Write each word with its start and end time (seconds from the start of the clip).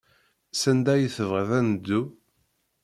Sanda 0.59 0.91
ay 0.93 1.05
tebɣiḍ 1.15 1.51
ad 1.59 1.63
neddu? 1.69 2.01